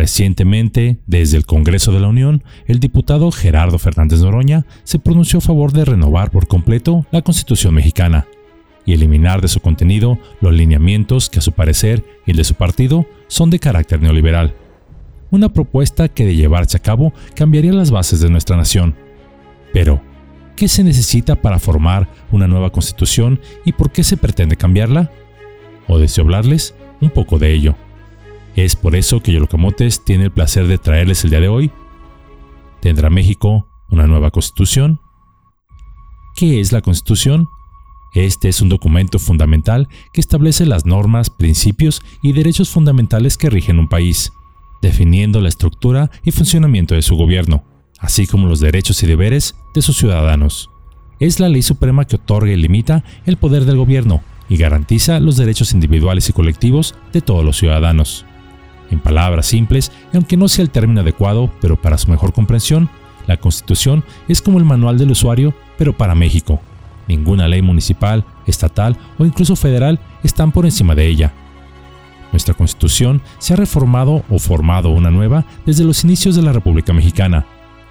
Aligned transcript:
Recientemente, 0.00 0.96
desde 1.06 1.36
el 1.36 1.44
Congreso 1.44 1.92
de 1.92 2.00
la 2.00 2.08
Unión, 2.08 2.42
el 2.66 2.80
diputado 2.80 3.30
Gerardo 3.30 3.78
Fernández 3.78 4.22
Noroña 4.22 4.64
se 4.82 4.98
pronunció 4.98 5.40
a 5.40 5.42
favor 5.42 5.72
de 5.72 5.84
renovar 5.84 6.30
por 6.30 6.46
completo 6.48 7.04
la 7.10 7.20
Constitución 7.20 7.74
mexicana 7.74 8.26
y 8.86 8.94
eliminar 8.94 9.42
de 9.42 9.48
su 9.48 9.60
contenido 9.60 10.18
los 10.40 10.54
lineamientos 10.54 11.28
que 11.28 11.40
a 11.40 11.42
su 11.42 11.52
parecer 11.52 12.02
y 12.24 12.30
el 12.30 12.38
de 12.38 12.44
su 12.44 12.54
partido 12.54 13.04
son 13.28 13.50
de 13.50 13.58
carácter 13.58 14.00
neoliberal. 14.00 14.54
Una 15.30 15.52
propuesta 15.52 16.08
que 16.08 16.24
de 16.24 16.34
llevarse 16.34 16.78
a 16.78 16.82
cabo 16.82 17.12
cambiaría 17.34 17.74
las 17.74 17.90
bases 17.90 18.20
de 18.20 18.30
nuestra 18.30 18.56
nación. 18.56 18.94
Pero, 19.74 20.00
¿qué 20.56 20.68
se 20.68 20.82
necesita 20.82 21.36
para 21.36 21.58
formar 21.58 22.08
una 22.32 22.48
nueva 22.48 22.72
constitución 22.72 23.38
y 23.66 23.72
por 23.72 23.92
qué 23.92 24.02
se 24.02 24.16
pretende 24.16 24.56
cambiarla? 24.56 25.10
O 25.88 25.98
deseo 25.98 26.24
hablarles 26.24 26.74
un 27.02 27.10
poco 27.10 27.38
de 27.38 27.52
ello. 27.52 27.76
Es 28.56 28.76
por 28.76 28.96
eso 28.96 29.20
que 29.20 29.32
Yolocamotes 29.32 30.04
tiene 30.04 30.24
el 30.24 30.30
placer 30.30 30.66
de 30.66 30.78
traerles 30.78 31.24
el 31.24 31.30
día 31.30 31.40
de 31.40 31.48
hoy. 31.48 31.70
¿Tendrá 32.80 33.10
México 33.10 33.68
una 33.90 34.06
nueva 34.06 34.30
constitución? 34.30 35.00
¿Qué 36.34 36.60
es 36.60 36.72
la 36.72 36.80
constitución? 36.80 37.48
Este 38.14 38.48
es 38.48 38.60
un 38.60 38.68
documento 38.68 39.18
fundamental 39.18 39.88
que 40.12 40.20
establece 40.20 40.66
las 40.66 40.84
normas, 40.84 41.30
principios 41.30 42.02
y 42.22 42.32
derechos 42.32 42.70
fundamentales 42.70 43.36
que 43.36 43.50
rigen 43.50 43.78
un 43.78 43.88
país, 43.88 44.32
definiendo 44.82 45.40
la 45.40 45.48
estructura 45.48 46.10
y 46.24 46.32
funcionamiento 46.32 46.94
de 46.94 47.02
su 47.02 47.14
gobierno, 47.14 47.62
así 48.00 48.26
como 48.26 48.48
los 48.48 48.58
derechos 48.58 49.02
y 49.02 49.06
deberes 49.06 49.54
de 49.74 49.82
sus 49.82 49.96
ciudadanos. 49.96 50.70
Es 51.20 51.38
la 51.38 51.48
ley 51.48 51.62
suprema 51.62 52.06
que 52.06 52.16
otorga 52.16 52.50
y 52.50 52.56
limita 52.56 53.04
el 53.26 53.36
poder 53.36 53.64
del 53.64 53.76
gobierno 53.76 54.22
y 54.48 54.56
garantiza 54.56 55.20
los 55.20 55.36
derechos 55.36 55.72
individuales 55.72 56.28
y 56.28 56.32
colectivos 56.32 56.96
de 57.12 57.20
todos 57.20 57.44
los 57.44 57.58
ciudadanos. 57.58 58.24
En 58.90 59.00
palabras 59.00 59.46
simples, 59.46 59.92
y 60.12 60.16
aunque 60.16 60.36
no 60.36 60.48
sea 60.48 60.62
el 60.62 60.70
término 60.70 61.00
adecuado, 61.00 61.50
pero 61.60 61.80
para 61.80 61.98
su 61.98 62.10
mejor 62.10 62.32
comprensión, 62.32 62.90
la 63.26 63.36
Constitución 63.36 64.04
es 64.28 64.42
como 64.42 64.58
el 64.58 64.64
manual 64.64 64.98
del 64.98 65.12
usuario, 65.12 65.54
pero 65.78 65.96
para 65.96 66.14
México. 66.14 66.60
Ninguna 67.06 67.48
ley 67.48 67.62
municipal, 67.62 68.24
estatal 68.46 68.96
o 69.18 69.24
incluso 69.24 69.56
federal 69.56 70.00
están 70.22 70.52
por 70.52 70.64
encima 70.64 70.94
de 70.94 71.06
ella. 71.06 71.32
Nuestra 72.32 72.54
Constitución 72.54 73.20
se 73.38 73.54
ha 73.54 73.56
reformado 73.56 74.24
o 74.28 74.38
formado 74.38 74.90
una 74.90 75.10
nueva 75.10 75.44
desde 75.66 75.84
los 75.84 76.04
inicios 76.04 76.36
de 76.36 76.42
la 76.42 76.52
República 76.52 76.92
Mexicana, 76.92 77.46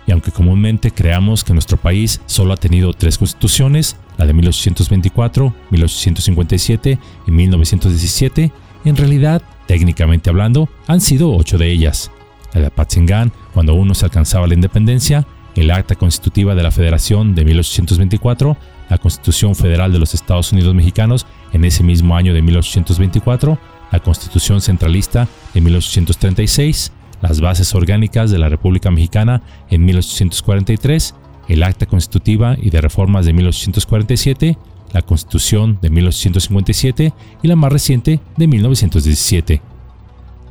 y 0.09 0.11
aunque 0.11 0.31
comúnmente 0.31 0.89
creamos 0.89 1.44
que 1.44 1.53
nuestro 1.53 1.78
país 1.78 2.19
solo 2.25 2.53
ha 2.53 2.58
tenido 2.58 2.94
tres 2.94 3.17
constituciones, 3.17 3.95
la 4.17 4.25
de 4.25 4.34
1824, 4.34 5.53
1857 5.69 7.00
y 7.28 7.31
1917, 7.31 8.52
en 8.86 8.95
realidad 8.95 9.44
Técnicamente 9.70 10.31
hablando, 10.31 10.67
han 10.88 11.00
sido 11.00 11.31
ocho 11.31 11.59
de 11.59 11.72
ellas. 11.72 12.09
La 12.56 12.62
de 12.62 12.66
Apatzingán, 12.66 13.31
cuando 13.53 13.73
aún 13.73 13.88
no 13.88 13.94
se 13.94 14.03
alcanzaba 14.03 14.48
la 14.48 14.56
independencia, 14.56 15.28
el 15.53 15.70
Acta 15.70 15.94
Constitutiva 15.94 16.56
de 16.56 16.64
la 16.64 16.72
Federación 16.72 17.36
de 17.36 17.45
1824, 17.45 18.58
la 18.90 18.97
Constitución 18.97 19.53
Federal 19.53 19.94
de 19.94 20.00
los 20.00 20.16
Estados 20.16 20.52
Unidos 20.53 20.73
Mexicanos 20.73 21.28
en 21.53 21.66
ese 21.66 21.84
mismo 21.84 22.17
año 22.17 22.34
de 22.34 22.42
1824, 22.42 23.59
la 23.92 24.00
Constitución 24.00 24.59
Centralista 24.59 25.28
de 25.53 25.62
1836, 25.62 26.92
las 27.22 27.40
bases 27.40 27.75
orgánicas 27.75 28.31
de 28.31 28.40
la 28.40 28.50
República 28.50 28.90
Mexicana 28.90 29.44
en 29.70 29.86
1843, 29.86 31.14
el 31.47 31.62
Acta 31.62 31.86
Constitutiva 31.86 32.58
y 32.59 32.72
de 32.72 32.81
Reformas 32.81 33.28
de 33.28 33.34
1847 33.34 34.58
la 34.92 35.02
Constitución 35.02 35.80
de 35.82 35.90
1857 35.90 37.14
y 37.42 37.48
la 37.48 37.56
más 37.56 37.72
reciente 37.72 38.20
de 38.38 38.48
1917. 38.48 39.62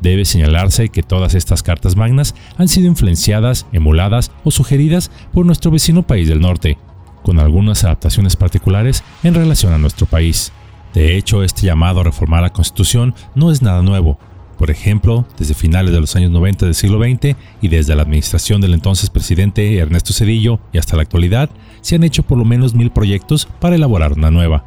Debe 0.00 0.24
señalarse 0.24 0.90
que 0.90 1.02
todas 1.02 1.34
estas 1.34 1.62
cartas 1.62 1.96
magnas 1.96 2.34
han 2.56 2.68
sido 2.68 2.86
influenciadas, 2.86 3.66
emuladas 3.72 4.30
o 4.44 4.50
sugeridas 4.50 5.10
por 5.32 5.44
nuestro 5.44 5.70
vecino 5.70 6.06
país 6.06 6.28
del 6.28 6.40
norte, 6.40 6.78
con 7.22 7.40
algunas 7.40 7.84
adaptaciones 7.84 8.36
particulares 8.36 9.02
en 9.22 9.34
relación 9.34 9.72
a 9.72 9.78
nuestro 9.78 10.06
país. 10.06 10.52
De 10.94 11.16
hecho, 11.16 11.42
este 11.42 11.66
llamado 11.66 12.00
a 12.00 12.04
reformar 12.04 12.42
la 12.42 12.52
Constitución 12.52 13.14
no 13.34 13.50
es 13.50 13.60
nada 13.60 13.82
nuevo, 13.82 14.18
por 14.58 14.70
ejemplo, 14.70 15.24
desde 15.38 15.54
finales 15.54 15.92
de 15.92 16.00
los 16.00 16.16
años 16.16 16.32
90 16.32 16.66
del 16.66 16.74
siglo 16.74 16.98
XX 16.98 17.36
y 17.62 17.68
desde 17.68 17.94
la 17.94 18.02
administración 18.02 18.60
del 18.60 18.74
entonces 18.74 19.08
presidente 19.08 19.78
Ernesto 19.78 20.12
Cedillo 20.12 20.58
y 20.72 20.78
hasta 20.78 20.96
la 20.96 21.02
actualidad, 21.02 21.48
se 21.80 21.94
han 21.94 22.02
hecho 22.02 22.24
por 22.24 22.36
lo 22.36 22.44
menos 22.44 22.74
mil 22.74 22.90
proyectos 22.90 23.48
para 23.60 23.76
elaborar 23.76 24.14
una 24.14 24.32
nueva. 24.32 24.64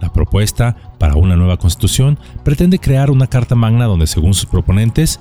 La 0.00 0.12
propuesta 0.12 0.76
para 0.98 1.14
una 1.14 1.36
nueva 1.36 1.58
constitución 1.58 2.18
pretende 2.42 2.78
crear 2.78 3.10
una 3.10 3.26
carta 3.26 3.54
magna 3.54 3.84
donde, 3.84 4.06
según 4.06 4.34
sus 4.34 4.46
proponentes, 4.46 5.20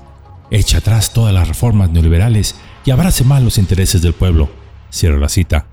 eche 0.49 0.77
atrás 0.77 1.13
todas 1.13 1.33
las 1.33 1.47
reformas 1.47 1.91
neoliberales 1.91 2.55
y 2.85 2.91
abrace 2.91 3.25
más 3.25 3.43
los 3.43 3.57
intereses 3.57 4.01
del 4.01 4.13
pueblo. 4.13 4.49
Cierro 4.91 5.19
la 5.19 5.29
cita. 5.29 5.67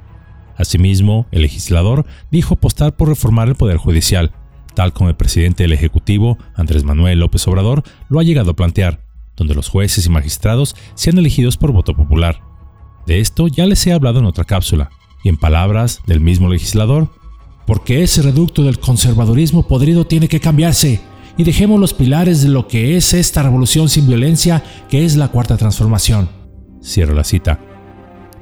Asimismo, 0.57 1.27
el 1.31 1.43
legislador 1.43 2.05
dijo 2.33 2.55
apostar 2.55 2.97
por 2.97 3.09
reformar 3.09 3.49
el 3.49 3.55
Poder 3.55 3.77
Judicial, 3.77 4.33
tal 4.79 4.93
como 4.93 5.11
el 5.11 5.17
presidente 5.17 5.65
del 5.65 5.73
Ejecutivo, 5.73 6.39
Andrés 6.55 6.85
Manuel 6.85 7.19
López 7.19 7.49
Obrador, 7.49 7.83
lo 8.09 8.21
ha 8.21 8.23
llegado 8.23 8.53
a 8.53 8.55
plantear, 8.55 9.01
donde 9.35 9.57
los 9.57 9.69
jueces 9.69 10.07
y 10.07 10.09
magistrados 10.09 10.77
sean 10.95 11.19
elegidos 11.19 11.57
por 11.57 11.73
voto 11.73 11.97
popular. 11.97 12.43
De 13.05 13.19
esto 13.19 13.49
ya 13.49 13.67
les 13.67 13.85
he 13.89 13.93
hablado 13.93 14.21
en 14.21 14.27
otra 14.27 14.45
cápsula, 14.45 14.91
y 15.25 15.31
en 15.31 15.37
palabras 15.37 15.99
del 16.07 16.21
mismo 16.21 16.49
legislador, 16.49 17.09
porque 17.67 18.05
ese 18.05 18.23
reducto 18.23 18.63
del 18.63 18.79
conservadurismo 18.79 19.67
podrido 19.67 20.07
tiene 20.07 20.29
que 20.29 20.39
cambiarse, 20.39 21.01
y 21.37 21.43
dejemos 21.43 21.81
los 21.81 21.93
pilares 21.93 22.43
de 22.43 22.49
lo 22.49 22.69
que 22.69 22.97
es 22.97 23.15
esta 23.15 23.43
revolución 23.43 23.89
sin 23.89 24.07
violencia 24.07 24.63
que 24.89 25.05
es 25.05 25.17
la 25.17 25.27
cuarta 25.27 25.57
transformación. 25.57 26.29
Cierro 26.81 27.17
la 27.17 27.25
cita. 27.25 27.68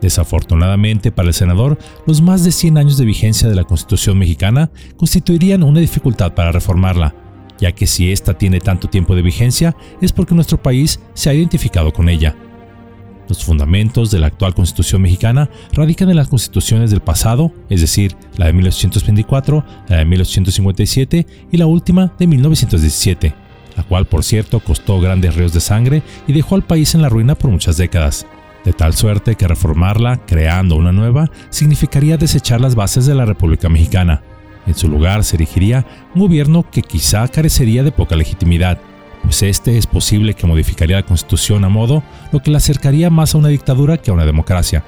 Desafortunadamente 0.06 1.10
para 1.10 1.26
el 1.26 1.34
senador, 1.34 1.80
los 2.06 2.22
más 2.22 2.44
de 2.44 2.52
100 2.52 2.78
años 2.78 2.96
de 2.96 3.04
vigencia 3.04 3.48
de 3.48 3.56
la 3.56 3.64
Constitución 3.64 4.16
mexicana 4.16 4.70
constituirían 4.96 5.64
una 5.64 5.80
dificultad 5.80 6.32
para 6.32 6.52
reformarla, 6.52 7.12
ya 7.58 7.72
que 7.72 7.88
si 7.88 8.12
ésta 8.12 8.38
tiene 8.38 8.60
tanto 8.60 8.88
tiempo 8.88 9.16
de 9.16 9.22
vigencia 9.22 9.76
es 10.00 10.12
porque 10.12 10.36
nuestro 10.36 10.62
país 10.62 11.00
se 11.14 11.28
ha 11.28 11.34
identificado 11.34 11.92
con 11.92 12.08
ella. 12.08 12.36
Los 13.28 13.42
fundamentos 13.42 14.12
de 14.12 14.20
la 14.20 14.28
actual 14.28 14.54
Constitución 14.54 15.02
mexicana 15.02 15.50
radican 15.72 16.08
en 16.08 16.14
las 16.14 16.28
constituciones 16.28 16.92
del 16.92 17.00
pasado, 17.00 17.52
es 17.68 17.80
decir, 17.80 18.14
la 18.36 18.46
de 18.46 18.52
1824, 18.52 19.64
la 19.88 19.96
de 19.96 20.04
1857 20.04 21.26
y 21.50 21.56
la 21.56 21.66
última 21.66 22.12
de 22.16 22.28
1917, 22.28 23.34
la 23.76 23.82
cual 23.82 24.06
por 24.06 24.22
cierto 24.22 24.60
costó 24.60 25.00
grandes 25.00 25.34
ríos 25.34 25.52
de 25.52 25.58
sangre 25.58 26.04
y 26.28 26.32
dejó 26.32 26.54
al 26.54 26.62
país 26.62 26.94
en 26.94 27.02
la 27.02 27.08
ruina 27.08 27.34
por 27.34 27.50
muchas 27.50 27.76
décadas 27.76 28.24
de 28.66 28.72
tal 28.72 28.94
suerte 28.94 29.37
que 29.37 29.47
reformarla, 29.47 30.19
creando 30.27 30.75
una 30.75 30.91
nueva, 30.91 31.31
significaría 31.50 32.16
desechar 32.16 32.60
las 32.60 32.75
bases 32.75 33.06
de 33.06 33.15
la 33.15 33.25
República 33.25 33.69
Mexicana. 33.69 34.22
En 34.66 34.75
su 34.75 34.88
lugar 34.88 35.22
se 35.22 35.37
erigiría 35.37 35.87
un 36.16 36.22
gobierno 36.22 36.69
que 36.69 36.82
quizá 36.82 37.28
carecería 37.28 37.84
de 37.84 37.93
poca 37.93 38.16
legitimidad, 38.16 38.81
pues 39.22 39.44
este 39.44 39.78
es 39.78 39.87
posible 39.87 40.34
que 40.34 40.49
modificaría 40.49 40.97
la 40.97 41.06
constitución 41.06 41.65
a 41.65 41.69
modo 41.69 42.03
lo 42.32 42.43
que 42.43 42.50
la 42.50 42.59
acercaría 42.59 43.09
más 43.09 43.34
a 43.34 43.38
una 43.38 43.49
dictadura 43.49 43.99
que 43.99 44.10
a 44.10 44.15
una 44.15 44.27
democracia, 44.27 44.83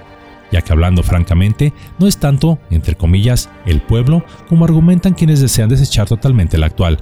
ya 0.50 0.60
que 0.60 0.72
hablando 0.72 1.04
francamente, 1.04 1.72
no 2.00 2.08
es 2.08 2.18
tanto, 2.18 2.58
entre 2.70 2.96
comillas, 2.96 3.48
el 3.64 3.80
pueblo 3.80 4.24
como 4.48 4.64
argumentan 4.64 5.14
quienes 5.14 5.40
desean 5.40 5.68
desechar 5.68 6.08
totalmente 6.08 6.58
la 6.58 6.66
actual. 6.66 6.98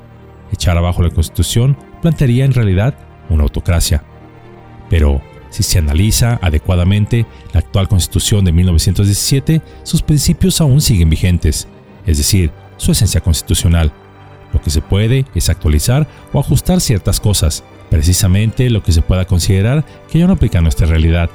Echar 0.53 0.77
abajo 0.77 1.03
la 1.03 1.11
constitución 1.11 1.79
plantearía 2.03 2.45
en 2.45 2.53
realidad 2.53 2.99
una 3.31 3.45
autocracia. 3.45 4.05
Pero, 4.91 5.23
si 5.56 5.62
se 5.62 5.78
analiza 5.78 6.39
adecuadamente 6.43 7.25
la 7.55 7.61
actual 7.61 7.89
constitución 7.89 8.44
de 8.44 8.53
1917, 8.53 9.62
sus 9.84 10.03
principios 10.03 10.61
aún 10.61 10.83
siguen 10.83 11.09
vigentes, 11.09 11.67
es 12.05 12.19
decir, 12.19 12.50
su 12.77 12.93
esencia 12.93 13.22
constitucional. 13.22 13.91
Lo 14.53 14.61
que 14.61 14.69
se 14.69 14.83
puede 14.83 15.25
es 15.34 15.49
actualizar 15.49 16.06
o 16.34 16.41
ajustar 16.41 16.83
ciertas 16.83 17.21
cosas, 17.21 17.65
precisamente 17.89 18.69
lo 18.69 18.83
que 18.83 18.93
se 18.93 19.00
pueda 19.00 19.25
considerar 19.25 19.87
que 20.11 20.19
ya 20.19 20.27
no 20.27 20.34
aplica 20.34 20.59
a 20.59 20.63
nuestra 20.63 20.86
realidad. 20.86 21.31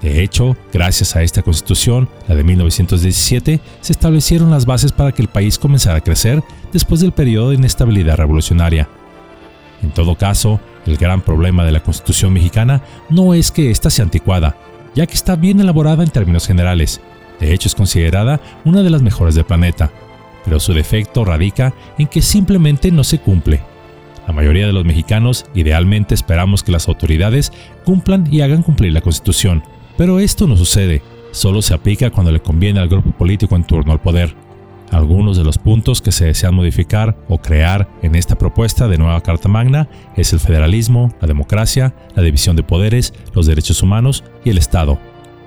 De 0.00 0.22
hecho, 0.22 0.56
gracias 0.72 1.14
a 1.14 1.22
esta 1.22 1.42
constitución, 1.42 2.08
la 2.28 2.34
de 2.34 2.44
1917, 2.44 3.60
se 3.82 3.92
establecieron 3.92 4.50
las 4.50 4.64
bases 4.64 4.92
para 4.92 5.12
que 5.12 5.20
el 5.20 5.28
país 5.28 5.58
comenzara 5.58 5.98
a 5.98 6.02
crecer 6.02 6.42
después 6.72 7.02
del 7.02 7.12
periodo 7.12 7.50
de 7.50 7.56
inestabilidad 7.56 8.16
revolucionaria. 8.16 8.88
En 9.82 9.90
todo 9.90 10.16
caso, 10.16 10.58
el 10.86 10.96
gran 10.96 11.20
problema 11.20 11.64
de 11.64 11.72
la 11.72 11.82
Constitución 11.82 12.32
mexicana 12.32 12.82
no 13.08 13.34
es 13.34 13.50
que 13.50 13.70
ésta 13.70 13.90
sea 13.90 14.04
anticuada, 14.04 14.56
ya 14.94 15.06
que 15.06 15.14
está 15.14 15.36
bien 15.36 15.60
elaborada 15.60 16.02
en 16.02 16.10
términos 16.10 16.46
generales. 16.46 17.00
De 17.40 17.52
hecho, 17.52 17.68
es 17.68 17.74
considerada 17.74 18.40
una 18.64 18.82
de 18.82 18.90
las 18.90 19.02
mejores 19.02 19.34
del 19.34 19.44
planeta, 19.44 19.90
pero 20.44 20.60
su 20.60 20.72
defecto 20.72 21.24
radica 21.24 21.74
en 21.98 22.06
que 22.06 22.22
simplemente 22.22 22.90
no 22.90 23.04
se 23.04 23.18
cumple. 23.18 23.62
La 24.26 24.32
mayoría 24.32 24.66
de 24.66 24.72
los 24.72 24.84
mexicanos 24.84 25.46
idealmente 25.54 26.14
esperamos 26.14 26.62
que 26.62 26.72
las 26.72 26.88
autoridades 26.88 27.52
cumplan 27.84 28.28
y 28.30 28.40
hagan 28.40 28.62
cumplir 28.62 28.92
la 28.92 29.00
Constitución, 29.00 29.62
pero 29.96 30.20
esto 30.20 30.46
no 30.46 30.56
sucede, 30.56 31.02
solo 31.32 31.62
se 31.62 31.74
aplica 31.74 32.10
cuando 32.10 32.30
le 32.30 32.40
conviene 32.40 32.80
al 32.80 32.88
grupo 32.88 33.10
político 33.12 33.56
en 33.56 33.64
turno 33.64 33.92
al 33.92 34.00
poder. 34.00 34.34
Algunos 34.92 35.38
de 35.38 35.44
los 35.44 35.56
puntos 35.56 36.02
que 36.02 36.12
se 36.12 36.26
desean 36.26 36.54
modificar 36.54 37.16
o 37.26 37.38
crear 37.38 37.88
en 38.02 38.14
esta 38.14 38.36
propuesta 38.36 38.88
de 38.88 38.98
nueva 38.98 39.22
Carta 39.22 39.48
Magna 39.48 39.88
es 40.16 40.34
el 40.34 40.38
federalismo, 40.38 41.14
la 41.18 41.28
democracia, 41.28 41.94
la 42.14 42.22
división 42.22 42.56
de 42.56 42.62
poderes, 42.62 43.14
los 43.32 43.46
derechos 43.46 43.82
humanos 43.82 44.22
y 44.44 44.50
el 44.50 44.58
Estado, 44.58 44.98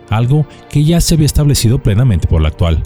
algo 0.09 0.47
que 0.67 0.83
ya 0.83 0.99
se 0.99 1.13
había 1.13 1.27
establecido 1.27 1.77
plenamente 1.77 2.27
por 2.27 2.41
la 2.41 2.47
actual. 2.47 2.81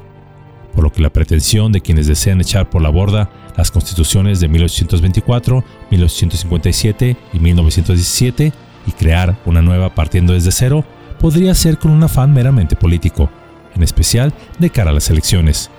Por 0.76 0.84
lo 0.84 0.92
que 0.92 1.02
la 1.02 1.14
pretensión 1.14 1.72
de 1.72 1.80
quienes 1.80 2.08
desean 2.08 2.42
echar 2.42 2.70
por 2.70 2.82
la 2.82 2.90
borda 2.90 3.30
las 3.56 3.72
constituciones 3.72 4.42
de 4.42 4.50
1824, 4.50 5.64
1857 5.92 7.18
y 7.32 7.40
1917 7.40 8.54
y 8.86 8.92
crear 8.92 9.38
una 9.46 9.62
nueva 9.62 9.96
partiendo 9.96 10.34
desde 10.34 10.52
cero 10.52 10.84
podría 11.22 11.56
ser 11.56 11.78
con 11.78 11.92
un 11.92 12.04
afán 12.04 12.34
meramente 12.34 12.76
político, 12.76 13.30
en 13.78 13.84
especial 13.84 14.34
de 14.60 14.70
cara 14.70 14.92
a 14.92 14.94
las 14.94 15.10
elecciones 15.10 15.72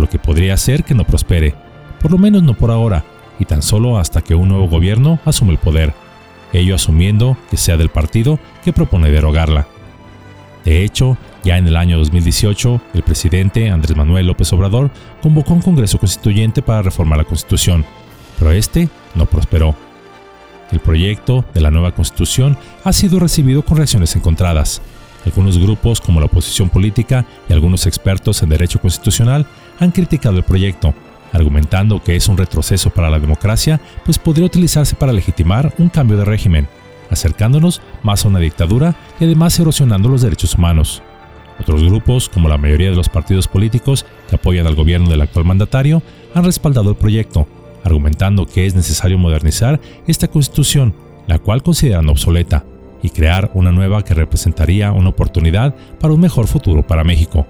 lo 0.00 0.08
que 0.08 0.18
podría 0.18 0.56
ser 0.56 0.84
que 0.84 0.94
no 0.94 1.04
prospere, 1.04 1.54
por 2.00 2.10
lo 2.10 2.18
menos 2.18 2.42
no 2.42 2.54
por 2.54 2.70
ahora, 2.70 3.04
y 3.38 3.44
tan 3.44 3.62
solo 3.62 3.98
hasta 3.98 4.22
que 4.22 4.34
un 4.34 4.48
nuevo 4.48 4.68
gobierno 4.68 5.18
asume 5.24 5.52
el 5.52 5.58
poder, 5.58 5.94
ello 6.52 6.74
asumiendo 6.74 7.36
que 7.50 7.56
sea 7.56 7.76
del 7.76 7.88
partido 7.88 8.38
que 8.64 8.72
propone 8.72 9.10
derogarla. 9.10 9.66
De 10.64 10.84
hecho, 10.84 11.16
ya 11.44 11.56
en 11.56 11.66
el 11.66 11.76
año 11.76 11.98
2018, 11.98 12.80
el 12.94 13.02
presidente 13.02 13.70
Andrés 13.70 13.96
Manuel 13.96 14.26
López 14.26 14.52
Obrador 14.52 14.90
convocó 15.22 15.54
un 15.54 15.62
Congreso 15.62 15.98
Constituyente 15.98 16.62
para 16.62 16.82
reformar 16.82 17.18
la 17.18 17.24
Constitución, 17.24 17.84
pero 18.38 18.52
este 18.52 18.88
no 19.14 19.26
prosperó. 19.26 19.74
El 20.70 20.80
proyecto 20.80 21.44
de 21.54 21.60
la 21.60 21.70
nueva 21.70 21.92
Constitución 21.92 22.58
ha 22.84 22.92
sido 22.92 23.18
recibido 23.18 23.62
con 23.62 23.78
reacciones 23.78 24.14
encontradas. 24.16 24.82
Algunos 25.24 25.58
grupos, 25.58 26.00
como 26.00 26.20
la 26.20 26.26
oposición 26.26 26.68
política 26.68 27.26
y 27.48 27.52
algunos 27.52 27.86
expertos 27.86 28.42
en 28.42 28.48
derecho 28.48 28.80
constitucional, 28.80 29.46
han 29.78 29.90
criticado 29.90 30.36
el 30.36 30.44
proyecto, 30.44 30.94
argumentando 31.32 32.02
que 32.02 32.16
es 32.16 32.28
un 32.28 32.38
retroceso 32.38 32.90
para 32.90 33.10
la 33.10 33.18
democracia, 33.18 33.80
pues 34.04 34.18
podría 34.18 34.46
utilizarse 34.46 34.94
para 34.94 35.12
legitimar 35.12 35.74
un 35.78 35.88
cambio 35.88 36.16
de 36.16 36.24
régimen, 36.24 36.68
acercándonos 37.10 37.80
más 38.02 38.24
a 38.24 38.28
una 38.28 38.38
dictadura 38.38 38.94
y 39.20 39.24
además 39.24 39.58
erosionando 39.58 40.08
los 40.08 40.22
derechos 40.22 40.54
humanos. 40.54 41.02
Otros 41.60 41.82
grupos, 41.82 42.28
como 42.28 42.48
la 42.48 42.58
mayoría 42.58 42.90
de 42.90 42.96
los 42.96 43.08
partidos 43.08 43.48
políticos 43.48 44.06
que 44.28 44.36
apoyan 44.36 44.66
al 44.66 44.76
gobierno 44.76 45.10
del 45.10 45.22
actual 45.22 45.44
mandatario, 45.44 46.02
han 46.34 46.44
respaldado 46.44 46.90
el 46.90 46.96
proyecto, 46.96 47.48
argumentando 47.84 48.46
que 48.46 48.66
es 48.66 48.74
necesario 48.74 49.18
modernizar 49.18 49.80
esta 50.06 50.28
constitución, 50.28 50.94
la 51.26 51.38
cual 51.38 51.62
consideran 51.62 52.08
obsoleta, 52.08 52.64
y 53.02 53.10
crear 53.10 53.50
una 53.54 53.72
nueva 53.72 54.02
que 54.02 54.14
representaría 54.14 54.92
una 54.92 55.10
oportunidad 55.10 55.74
para 56.00 56.14
un 56.14 56.20
mejor 56.20 56.46
futuro 56.46 56.86
para 56.86 57.04
México. 57.04 57.46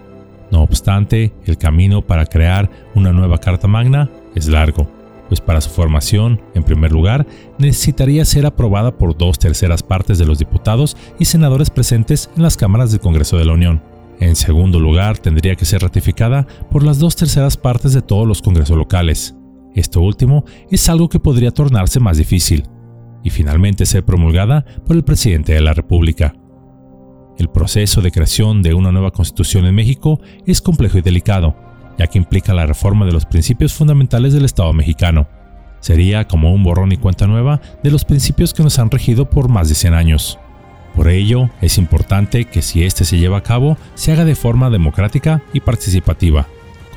No 0.50 0.62
obstante, 0.62 1.32
el 1.44 1.58
camino 1.58 2.02
para 2.02 2.26
crear 2.26 2.70
una 2.94 3.12
nueva 3.12 3.38
Carta 3.38 3.68
Magna 3.68 4.10
es 4.34 4.48
largo, 4.48 4.90
pues 5.28 5.40
para 5.40 5.60
su 5.60 5.70
formación, 5.70 6.40
en 6.54 6.62
primer 6.62 6.90
lugar, 6.90 7.26
necesitaría 7.58 8.24
ser 8.24 8.46
aprobada 8.46 8.96
por 8.96 9.16
dos 9.16 9.38
terceras 9.38 9.82
partes 9.82 10.18
de 10.18 10.24
los 10.24 10.38
diputados 10.38 10.96
y 11.18 11.26
senadores 11.26 11.70
presentes 11.70 12.30
en 12.36 12.42
las 12.42 12.56
cámaras 12.56 12.90
del 12.90 13.00
Congreso 13.00 13.36
de 13.36 13.44
la 13.44 13.52
Unión. 13.52 13.82
En 14.20 14.36
segundo 14.36 14.80
lugar, 14.80 15.18
tendría 15.18 15.54
que 15.54 15.64
ser 15.64 15.82
ratificada 15.82 16.46
por 16.70 16.82
las 16.82 16.98
dos 16.98 17.14
terceras 17.14 17.56
partes 17.56 17.92
de 17.92 18.02
todos 18.02 18.26
los 18.26 18.42
congresos 18.42 18.76
locales. 18.76 19.34
Esto 19.74 20.00
último 20.00 20.44
es 20.70 20.88
algo 20.88 21.08
que 21.08 21.20
podría 21.20 21.52
tornarse 21.52 22.00
más 22.00 22.16
difícil, 22.16 22.64
finalmente 23.30 23.86
ser 23.86 24.04
promulgada 24.04 24.64
por 24.86 24.96
el 24.96 25.04
presidente 25.04 25.52
de 25.52 25.60
la 25.60 25.74
República. 25.74 26.34
El 27.38 27.48
proceso 27.48 28.00
de 28.00 28.10
creación 28.10 28.62
de 28.62 28.74
una 28.74 28.90
nueva 28.90 29.12
constitución 29.12 29.64
en 29.64 29.74
México 29.74 30.20
es 30.46 30.60
complejo 30.60 30.98
y 30.98 31.02
delicado, 31.02 31.56
ya 31.98 32.06
que 32.06 32.18
implica 32.18 32.54
la 32.54 32.66
reforma 32.66 33.06
de 33.06 33.12
los 33.12 33.26
principios 33.26 33.72
fundamentales 33.74 34.32
del 34.32 34.44
Estado 34.44 34.72
mexicano. 34.72 35.28
Sería 35.80 36.26
como 36.26 36.52
un 36.52 36.64
borrón 36.64 36.90
y 36.90 36.96
cuenta 36.96 37.26
nueva 37.26 37.60
de 37.82 37.90
los 37.90 38.04
principios 38.04 38.52
que 38.52 38.64
nos 38.64 38.78
han 38.78 38.90
regido 38.90 39.30
por 39.30 39.48
más 39.48 39.68
de 39.68 39.76
100 39.76 39.94
años. 39.94 40.38
Por 40.96 41.08
ello, 41.08 41.50
es 41.60 41.78
importante 41.78 42.46
que 42.46 42.62
si 42.62 42.82
éste 42.82 43.04
se 43.04 43.18
lleva 43.18 43.38
a 43.38 43.42
cabo, 43.42 43.76
se 43.94 44.12
haga 44.12 44.24
de 44.24 44.34
forma 44.34 44.68
democrática 44.68 45.42
y 45.52 45.60
participativa, 45.60 46.48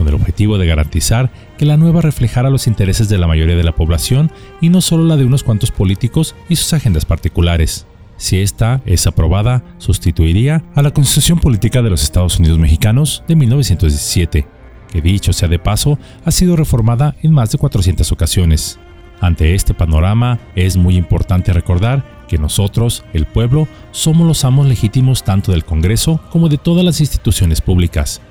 con 0.02 0.08
el 0.08 0.16
objetivo 0.16 0.58
de 0.58 0.66
garantizar 0.66 1.30
que 1.60 1.66
la 1.68 1.78
nueva 1.78 2.02
reflejara 2.02 2.50
los 2.50 2.66
intereses 2.66 3.08
de 3.08 3.20
la 3.20 3.28
mayoría 3.28 3.56
de 3.56 3.64
la 3.64 3.76
población 3.76 4.32
y 4.60 4.70
no 4.70 4.82
solo 4.82 5.06
la 5.06 5.16
de 5.16 5.26
unos 5.26 5.44
cuantos 5.44 5.70
políticos 5.70 6.36
y 6.50 6.56
sus 6.56 6.74
agendas 6.74 7.06
particulares 7.06 7.86
si 8.22 8.40
esta 8.40 8.82
es 8.86 9.08
aprobada, 9.08 9.64
sustituiría 9.80 10.64
a 10.76 10.84
la 10.84 10.92
Constitución 10.92 11.40
Política 11.40 11.82
de 11.82 11.90
los 11.90 12.04
Estados 12.04 12.38
Unidos 12.38 12.60
Mexicanos 12.60 13.24
de 13.28 13.36
1917, 13.36 14.48
que 14.92 15.02
dicho 15.02 15.34
sea 15.34 15.50
de 15.50 15.58
paso, 15.58 15.98
ha 16.24 16.30
sido 16.30 16.56
reformada 16.56 17.16
en 17.24 17.32
más 17.32 17.52
de 17.52 17.58
400 17.58 18.12
ocasiones. 18.12 18.80
Ante 19.22 19.56
este 19.56 19.74
panorama, 19.74 20.40
es 20.56 20.78
muy 20.78 20.98
importante 20.98 21.52
recordar 21.52 22.26
que 22.28 22.38
nosotros, 22.38 23.04
el 23.14 23.26
pueblo, 23.26 23.68
somos 23.90 24.28
los 24.28 24.46
amos 24.46 24.68
legítimos 24.68 25.24
tanto 25.24 25.52
del 25.52 25.66
Congreso 25.66 26.22
como 26.30 26.48
de 26.48 26.60
todas 26.60 26.86
las 26.86 27.00
instituciones 27.02 27.60
públicas. 27.60 28.22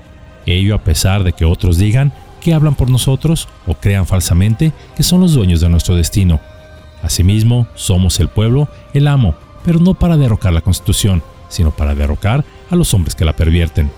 Ello 0.46 0.74
a 0.74 0.84
pesar 0.84 1.24
de 1.24 1.32
que 1.32 1.44
otros 1.44 1.78
digan 1.78 2.12
que 2.40 2.54
hablan 2.54 2.74
por 2.74 2.90
nosotros 2.90 3.48
o 3.66 3.74
crean 3.74 4.06
falsamente 4.06 4.72
que 4.96 5.02
son 5.02 5.20
los 5.20 5.34
dueños 5.34 5.60
de 5.60 5.68
nuestro 5.68 5.94
destino. 5.94 6.40
Asimismo, 7.02 7.66
somos 7.74 8.20
el 8.20 8.28
pueblo, 8.28 8.68
el 8.92 9.08
amo, 9.08 9.34
pero 9.64 9.78
no 9.78 9.94
para 9.94 10.16
derrocar 10.16 10.52
la 10.52 10.60
Constitución, 10.60 11.22
sino 11.48 11.70
para 11.70 11.94
derrocar 11.94 12.44
a 12.70 12.76
los 12.76 12.94
hombres 12.94 13.14
que 13.14 13.24
la 13.24 13.34
pervierten. 13.34 13.90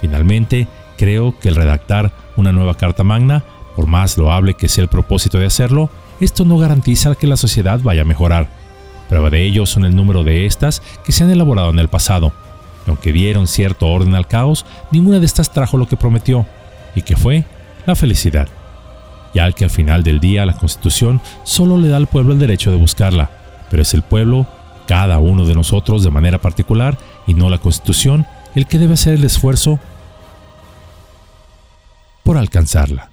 Finalmente, 0.00 0.68
creo 0.96 1.38
que 1.38 1.48
el 1.48 1.56
redactar 1.56 2.12
una 2.36 2.52
nueva 2.52 2.76
Carta 2.76 3.04
Magna, 3.04 3.44
por 3.74 3.86
más 3.86 4.16
loable 4.18 4.54
que 4.54 4.68
sea 4.68 4.82
el 4.82 4.88
propósito 4.88 5.38
de 5.38 5.46
hacerlo, 5.46 5.90
esto 6.20 6.44
no 6.44 6.58
garantiza 6.58 7.14
que 7.14 7.26
la 7.26 7.36
sociedad 7.36 7.80
vaya 7.82 8.02
a 8.02 8.06
mejorar. 8.06 8.48
Prueba 9.08 9.30
de 9.30 9.44
ello 9.44 9.66
son 9.66 9.84
el 9.84 9.94
número 9.94 10.24
de 10.24 10.46
estas 10.46 10.82
que 11.04 11.12
se 11.12 11.24
han 11.24 11.30
elaborado 11.30 11.70
en 11.70 11.78
el 11.78 11.88
pasado. 11.88 12.32
Aunque 12.86 13.12
dieron 13.12 13.46
cierto 13.46 13.86
orden 13.86 14.14
al 14.14 14.26
caos, 14.26 14.66
ninguna 14.90 15.18
de 15.20 15.26
estas 15.26 15.52
trajo 15.52 15.76
lo 15.76 15.88
que 15.88 15.96
prometió, 15.96 16.46
y 16.94 17.02
que 17.02 17.16
fue 17.16 17.44
la 17.86 17.94
felicidad. 17.94 18.48
Ya 19.34 19.50
que 19.52 19.64
al 19.64 19.70
final 19.70 20.02
del 20.02 20.20
día 20.20 20.46
la 20.46 20.56
Constitución 20.56 21.20
solo 21.44 21.78
le 21.78 21.88
da 21.88 21.98
al 21.98 22.06
pueblo 22.06 22.32
el 22.32 22.38
derecho 22.38 22.70
de 22.70 22.78
buscarla, 22.78 23.30
pero 23.70 23.82
es 23.82 23.92
el 23.94 24.02
pueblo 24.02 24.46
cada 24.86 25.18
uno 25.18 25.44
de 25.44 25.54
nosotros 25.54 26.02
de 26.04 26.10
manera 26.10 26.40
particular 26.40 26.96
y 27.26 27.34
no 27.34 27.50
la 27.50 27.58
Constitución 27.58 28.26
el 28.54 28.66
que 28.66 28.78
debe 28.78 28.94
hacer 28.94 29.14
el 29.14 29.24
esfuerzo 29.24 29.78
por 32.22 32.38
alcanzarla. 32.38 33.10